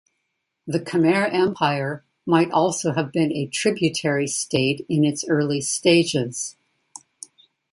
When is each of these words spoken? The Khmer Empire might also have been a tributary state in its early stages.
The 0.65 0.79
Khmer 0.79 1.31
Empire 1.31 2.03
might 2.25 2.49
also 2.49 2.93
have 2.93 3.11
been 3.11 3.31
a 3.33 3.45
tributary 3.45 4.25
state 4.25 4.83
in 4.89 5.05
its 5.05 5.23
early 5.29 5.61
stages. 5.61 6.57